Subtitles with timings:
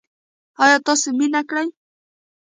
[0.63, 1.67] ایا تاسو مینه کړې؟